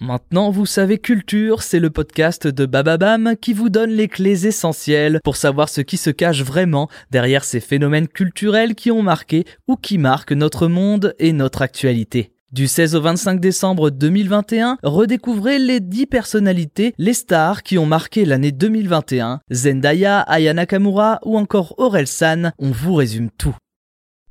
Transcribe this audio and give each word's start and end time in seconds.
Maintenant, 0.00 0.50
vous 0.50 0.66
savez 0.66 0.98
Culture, 0.98 1.62
c'est 1.62 1.80
le 1.80 1.88
podcast 1.88 2.46
de 2.46 2.66
Bababam 2.66 3.34
qui 3.40 3.54
vous 3.54 3.70
donne 3.70 3.90
les 3.90 4.08
clés 4.08 4.46
essentielles 4.46 5.20
pour 5.24 5.36
savoir 5.36 5.70
ce 5.70 5.80
qui 5.80 5.96
se 5.96 6.10
cache 6.10 6.42
vraiment 6.42 6.90
derrière 7.10 7.44
ces 7.44 7.60
phénomènes 7.60 8.06
culturels 8.06 8.74
qui 8.74 8.90
ont 8.90 9.00
marqué 9.00 9.46
ou 9.66 9.76
qui 9.76 9.96
marquent 9.96 10.32
notre 10.32 10.68
monde 10.68 11.14
et 11.18 11.32
notre 11.32 11.62
actualité. 11.62 12.32
Du 12.52 12.68
16 12.68 12.94
au 12.94 13.00
25 13.00 13.40
décembre 13.40 13.88
2021, 13.88 14.76
redécouvrez 14.82 15.58
les 15.58 15.80
10 15.80 16.06
personnalités, 16.06 16.94
les 16.98 17.14
stars 17.14 17.62
qui 17.62 17.78
ont 17.78 17.86
marqué 17.86 18.26
l'année 18.26 18.52
2021. 18.52 19.40
Zendaya, 19.50 20.20
Aya 20.20 20.52
Nakamura 20.52 21.20
ou 21.24 21.38
encore 21.38 21.74
Aurel 21.78 22.06
San, 22.06 22.52
on 22.58 22.70
vous 22.70 22.94
résume 22.94 23.30
tout. 23.30 23.56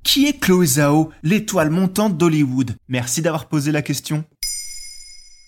Qui 0.04 0.28
est 0.28 0.40
Chloé 0.40 0.68
Zhao, 0.68 1.10
l'étoile 1.24 1.72
montante 1.72 2.16
d'Hollywood? 2.16 2.76
Merci 2.88 3.24
d'avoir 3.24 3.48
posé 3.48 3.72
la 3.72 3.82
question. 3.82 4.24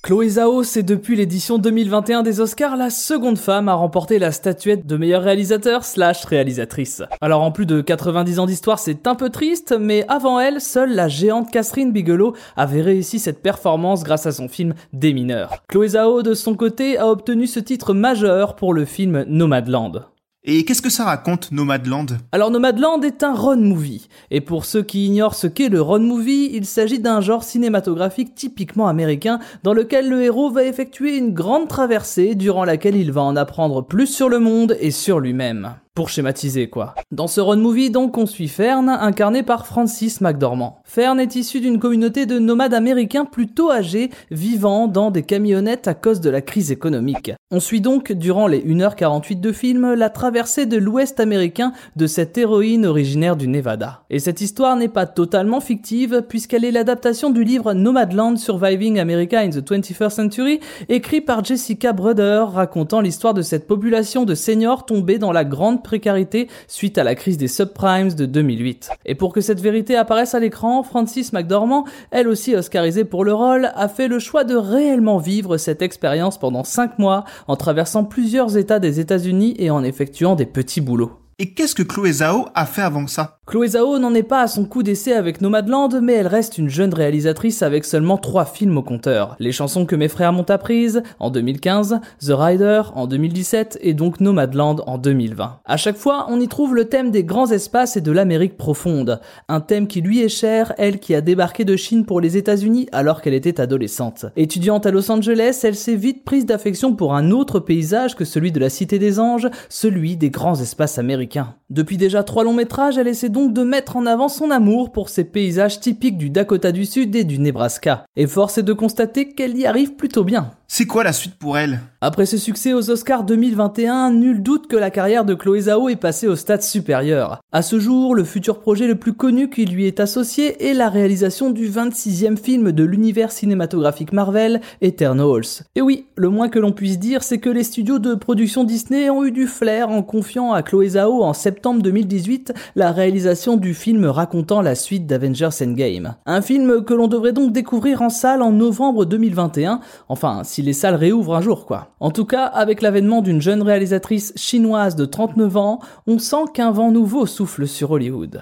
Chloé 0.03 0.29
Zhao, 0.29 0.63
c'est 0.63 0.83
depuis 0.83 1.15
l'édition 1.15 1.57
2021 1.57 2.21
des 2.21 2.39
Oscars 2.39 2.77
la 2.77 2.89
seconde 2.89 3.37
femme 3.37 3.67
à 3.67 3.73
remporter 3.73 4.19
la 4.19 4.31
statuette 4.31 4.85
de 4.85 4.95
meilleur 4.95 5.23
réalisateur 5.23 5.83
slash 5.83 6.23
réalisatrice. 6.23 7.01
Alors 7.19 7.41
en 7.41 7.51
plus 7.51 7.65
de 7.65 7.81
90 7.81 8.39
ans 8.39 8.45
d'histoire, 8.45 8.79
c'est 8.79 9.07
un 9.07 9.15
peu 9.15 9.29
triste, 9.29 9.75
mais 9.77 10.05
avant 10.07 10.39
elle, 10.39 10.61
seule 10.61 10.93
la 10.93 11.07
géante 11.07 11.51
Catherine 11.51 11.91
Bigelow 11.91 12.35
avait 12.55 12.81
réussi 12.81 13.19
cette 13.19 13.41
performance 13.41 14.03
grâce 14.03 14.27
à 14.27 14.31
son 14.31 14.47
film 14.47 14.75
Des 14.93 15.13
mineurs. 15.13 15.63
Chloé 15.67 15.89
Zhao, 15.89 16.21
de 16.21 16.35
son 16.35 16.55
côté, 16.55 16.97
a 16.97 17.07
obtenu 17.07 17.47
ce 17.47 17.59
titre 17.59 17.93
majeur 17.93 18.55
pour 18.55 18.73
le 18.73 18.85
film 18.85 19.25
Nomadland. 19.27 20.05
Et 20.49 20.63
qu'est-ce 20.63 20.81
que 20.81 20.89
ça 20.89 21.03
raconte, 21.03 21.51
Nomadland? 21.51 22.05
Alors 22.31 22.51
Nomadland 22.51 23.01
est 23.01 23.21
un 23.21 23.35
road 23.35 23.59
movie. 23.59 24.07
Et 24.31 24.39
pour 24.39 24.63
ceux 24.63 24.81
qui 24.81 25.07
ignorent 25.07 25.35
ce 25.35 25.45
qu'est 25.45 25.67
le 25.67 25.81
road 25.81 26.01
movie, 26.01 26.51
il 26.53 26.65
s'agit 26.65 26.99
d'un 26.99 27.19
genre 27.19 27.43
cinématographique 27.43 28.33
typiquement 28.33 28.87
américain 28.87 29.39
dans 29.63 29.73
lequel 29.73 30.07
le 30.07 30.23
héros 30.23 30.49
va 30.49 30.63
effectuer 30.63 31.17
une 31.17 31.33
grande 31.33 31.67
traversée 31.67 32.33
durant 32.33 32.63
laquelle 32.63 32.95
il 32.95 33.11
va 33.11 33.23
en 33.23 33.35
apprendre 33.35 33.81
plus 33.81 34.07
sur 34.07 34.29
le 34.29 34.39
monde 34.39 34.77
et 34.79 34.91
sur 34.91 35.19
lui-même. 35.19 35.75
Pour 35.97 36.09
schématiser 36.09 36.69
quoi. 36.69 36.93
Dans 37.11 37.25
ce 37.25 37.41
road 37.41 37.57
movie 37.57 37.89
donc 37.89 38.19
on 38.19 38.27
suit 38.27 38.49
Fern, 38.49 38.87
incarné 38.87 39.41
par 39.41 39.65
Francis 39.65 40.21
McDormand. 40.21 40.83
Fern 40.83 41.19
est 41.19 41.35
issu 41.35 41.59
d'une 41.59 41.79
communauté 41.79 42.27
de 42.27 42.37
nomades 42.37 42.75
américains 42.75 43.25
plutôt 43.25 43.71
âgés, 43.71 44.11
vivant 44.29 44.87
dans 44.87 45.09
des 45.09 45.23
camionnettes 45.23 45.87
à 45.87 45.95
cause 45.95 46.21
de 46.21 46.29
la 46.29 46.41
crise 46.41 46.71
économique. 46.71 47.31
On 47.49 47.61
suit 47.61 47.79
donc, 47.79 48.11
durant 48.11 48.45
les 48.45 48.59
1h48 48.59 49.39
de 49.39 49.51
film, 49.53 49.93
la 49.93 50.09
traversée 50.09 50.65
de 50.65 50.75
l'ouest 50.75 51.21
américain 51.21 51.71
de 51.95 52.05
cette 52.05 52.37
héroïne 52.37 52.85
originaire 52.85 53.37
du 53.37 53.47
Nevada. 53.47 54.03
Et 54.09 54.19
cette 54.19 54.41
histoire 54.41 54.75
n'est 54.75 54.89
pas 54.89 55.05
totalement 55.05 55.61
fictive, 55.61 56.25
puisqu'elle 56.27 56.65
est 56.65 56.71
l'adaptation 56.71 57.29
du 57.29 57.45
livre 57.45 57.73
Nomadland 57.73 58.35
Surviving 58.35 58.99
America 58.99 59.39
in 59.39 59.49
the 59.49 59.65
21st 59.65 60.09
Century, 60.09 60.59
écrit 60.89 61.21
par 61.21 61.43
Jessica 61.43 61.93
Bruder, 61.93 62.43
racontant 62.49 62.99
l'histoire 62.99 63.33
de 63.33 63.41
cette 63.41 63.65
population 63.65 64.25
de 64.25 64.35
seniors 64.35 64.85
tombés 64.85 65.17
dans 65.17 65.31
la 65.31 65.45
grande 65.45 65.83
précarité 65.87 66.49
suite 66.67 66.97
à 66.97 67.05
la 67.05 67.15
crise 67.15 67.37
des 67.37 67.47
subprimes 67.47 68.13
de 68.13 68.25
2008. 68.25 68.89
Et 69.05 69.15
pour 69.15 69.31
que 69.31 69.39
cette 69.39 69.61
vérité 69.61 69.95
apparaisse 69.95 70.35
à 70.35 70.39
l'écran, 70.39 70.83
Francis 70.83 71.31
McDormand, 71.31 71.85
elle 72.11 72.27
aussi 72.27 72.55
oscarisée 72.55 73.05
pour 73.05 73.23
le 73.23 73.33
rôle, 73.33 73.71
a 73.73 73.87
fait 73.87 74.09
le 74.09 74.19
choix 74.19 74.43
de 74.43 74.55
réellement 74.55 75.17
vivre 75.17 75.57
cette 75.57 75.81
expérience 75.81 76.37
pendant 76.37 76.65
5 76.65 76.99
mois 76.99 77.23
en 77.47 77.55
traversant 77.55 78.03
plusieurs 78.03 78.57
états 78.57 78.79
des 78.79 78.99
États-Unis 78.99 79.55
et 79.57 79.69
en 79.69 79.83
effectuant 79.83 80.35
des 80.35 80.45
petits 80.45 80.81
boulots. 80.81 81.13
Et 81.39 81.53
qu'est-ce 81.53 81.75
que 81.75 81.83
Chloé 81.83 82.11
Zhao 82.11 82.47
a 82.53 82.65
fait 82.65 82.81
avant 82.81 83.07
ça? 83.07 83.36
Chloé 83.47 83.69
Zhao 83.69 83.97
n'en 83.97 84.13
est 84.13 84.23
pas 84.23 84.41
à 84.41 84.47
son 84.47 84.65
coup 84.65 84.83
d'essai 84.83 85.13
avec 85.13 85.39
Nomadland, 85.39 86.01
mais 86.01 86.15
elle 86.15 86.27
reste 86.27 86.57
une 86.57 86.67
jeune 86.67 86.93
réalisatrice 86.93 87.61
avec 87.61 87.85
seulement 87.85 88.17
trois 88.17 88.43
films 88.43 88.77
au 88.77 88.81
compteur. 88.81 89.37
Les 89.39 89.53
chansons 89.53 89.85
que 89.85 89.95
mes 89.95 90.09
frères 90.09 90.33
m'ont 90.33 90.43
apprises 90.49 91.01
en 91.17 91.29
2015, 91.29 92.01
The 92.19 92.31
Rider 92.31 92.81
en 92.93 93.07
2017 93.07 93.79
et 93.81 93.93
donc 93.93 94.19
Nomadland 94.19 94.83
en 94.85 94.97
2020. 94.97 95.61
À 95.63 95.77
chaque 95.77 95.95
fois, 95.95 96.25
on 96.27 96.41
y 96.41 96.49
trouve 96.49 96.75
le 96.75 96.89
thème 96.89 97.09
des 97.09 97.23
grands 97.23 97.49
espaces 97.49 97.95
et 97.95 98.01
de 98.01 98.11
l'Amérique 98.11 98.57
profonde. 98.57 99.21
Un 99.47 99.61
thème 99.61 99.87
qui 99.87 100.01
lui 100.01 100.19
est 100.19 100.27
cher, 100.27 100.73
elle 100.77 100.99
qui 100.99 101.15
a 101.15 101.21
débarqué 101.21 101.63
de 101.63 101.77
Chine 101.77 102.03
pour 102.03 102.19
les 102.19 102.35
États-Unis 102.35 102.89
alors 102.91 103.21
qu'elle 103.21 103.33
était 103.33 103.61
adolescente. 103.61 104.25
Étudiante 104.35 104.85
à 104.85 104.91
Los 104.91 105.09
Angeles, 105.09 105.61
elle 105.63 105.75
s'est 105.75 105.95
vite 105.95 106.25
prise 106.25 106.45
d'affection 106.45 106.95
pour 106.95 107.13
un 107.13 107.31
autre 107.31 107.61
paysage 107.61 108.17
que 108.17 108.25
celui 108.25 108.51
de 108.51 108.59
la 108.59 108.69
Cité 108.69 108.99
des 108.99 109.21
Anges, 109.21 109.47
celui 109.69 110.17
des 110.17 110.31
grands 110.31 110.59
espaces 110.59 110.99
américains. 110.99 111.55
Depuis 111.69 111.95
déjà 111.95 112.23
trois 112.23 112.43
longs 112.43 112.53
métrages, 112.53 112.97
elle 112.97 113.07
essaie 113.07 113.29
donc 113.37 113.53
de 113.53 113.61
mettre 113.61 113.97
en 113.97 114.07
avant 114.07 114.29
son 114.29 114.49
amour 114.49 114.91
pour 114.91 115.09
ces 115.09 115.23
paysages 115.23 115.79
typiques 115.79 116.17
du 116.17 116.31
Dakota 116.31 116.71
du 116.71 116.85
Sud 116.85 117.15
et 117.15 117.23
du 117.23 117.37
Nebraska. 117.37 118.03
Et 118.15 118.25
force 118.25 118.57
est 118.57 118.63
de 118.63 118.73
constater 118.73 119.29
qu'elle 119.29 119.55
y 119.55 119.67
arrive 119.67 119.93
plutôt 119.93 120.23
bien. 120.23 120.56
C'est 120.69 120.85
quoi 120.85 121.05
la 121.05 121.13
suite 121.13 121.35
pour 121.35 121.57
elle? 121.57 121.79
Après 122.01 122.25
ce 122.25 122.37
succès 122.37 122.73
aux 122.73 122.89
Oscars 122.89 123.23
2021, 123.23 124.11
nul 124.11 124.43
doute 124.43 124.67
que 124.67 124.75
la 124.75 124.91
carrière 124.91 125.23
de 125.23 125.33
Chloé 125.33 125.61
Zhao 125.61 125.87
est 125.87 125.95
passée 125.95 126.27
au 126.27 126.35
stade 126.35 126.61
supérieur. 126.61 127.39
À 127.53 127.61
ce 127.61 127.79
jour, 127.79 128.13
le 128.13 128.25
futur 128.25 128.59
projet 128.59 128.85
le 128.85 128.95
plus 128.95 129.13
connu 129.13 129.49
qui 129.49 129.65
lui 129.65 129.85
est 129.85 130.01
associé 130.01 130.67
est 130.67 130.73
la 130.73 130.89
réalisation 130.89 131.51
du 131.51 131.69
26e 131.69 132.35
film 132.35 132.73
de 132.73 132.83
l'univers 132.83 133.31
cinématographique 133.31 134.11
Marvel, 134.11 134.59
Eternals. 134.81 135.63
Et 135.75 135.81
oui, 135.81 136.05
le 136.15 136.27
moins 136.27 136.49
que 136.49 136.59
l'on 136.59 136.73
puisse 136.73 136.99
dire, 136.99 137.23
c'est 137.23 137.39
que 137.39 137.49
les 137.49 137.63
studios 137.63 137.97
de 137.97 138.13
production 138.13 138.65
Disney 138.65 139.09
ont 139.09 139.23
eu 139.23 139.31
du 139.31 139.47
flair 139.47 139.89
en 139.89 140.03
confiant 140.03 140.51
à 140.51 140.63
Chloé 140.63 140.89
Zhao 140.89 141.23
en 141.23 141.33
septembre 141.33 141.81
2018 141.81 142.53
la 142.75 142.91
réalisation 142.91 143.55
du 143.55 143.73
film 143.73 144.03
racontant 144.05 144.61
la 144.61 144.75
suite 144.75 145.07
d'Avengers 145.07 145.49
Endgame. 145.61 146.15
Un 146.25 146.41
film 146.41 146.83
que 146.83 146.93
l'on 146.93 147.07
devrait 147.07 147.31
donc 147.31 147.53
découvrir 147.53 148.01
en 148.01 148.09
salle 148.09 148.41
en 148.41 148.51
novembre 148.51 149.05
2021, 149.05 149.79
enfin 150.09 150.41
les 150.61 150.73
salles 150.73 150.95
réouvrent 150.95 151.35
un 151.35 151.41
jour 151.41 151.65
quoi. 151.65 151.95
En 151.99 152.11
tout 152.11 152.25
cas, 152.25 152.45
avec 152.45 152.81
l'avènement 152.81 153.21
d'une 153.21 153.41
jeune 153.41 153.61
réalisatrice 153.61 154.33
chinoise 154.35 154.95
de 154.95 155.05
39 155.05 155.57
ans, 155.57 155.79
on 156.05 156.19
sent 156.19 156.45
qu'un 156.53 156.71
vent 156.71 156.91
nouveau 156.91 157.25
souffle 157.25 157.67
sur 157.67 157.91
Hollywood. 157.91 158.41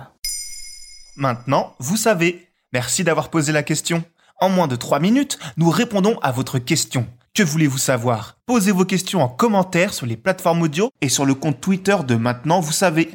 Maintenant, 1.17 1.73
vous 1.79 1.97
savez. 1.97 2.47
Merci 2.73 3.03
d'avoir 3.03 3.29
posé 3.29 3.51
la 3.51 3.63
question. 3.63 4.03
En 4.41 4.49
moins 4.49 4.67
de 4.67 4.75
3 4.75 4.99
minutes, 4.99 5.39
nous 5.55 5.69
répondons 5.69 6.17
à 6.21 6.31
votre 6.31 6.59
question. 6.59 7.07
Que 7.33 7.43
voulez-vous 7.43 7.77
savoir? 7.77 8.37
Posez 8.45 8.71
vos 8.71 8.85
questions 8.85 9.21
en 9.21 9.27
commentaire 9.27 9.93
sur 9.93 10.05
les 10.05 10.17
plateformes 10.17 10.61
audio 10.61 10.89
et 11.01 11.09
sur 11.09 11.25
le 11.25 11.35
compte 11.35 11.61
Twitter 11.61 11.95
de 12.07 12.15
Maintenant, 12.15 12.59
vous 12.59 12.71
savez. 12.71 13.11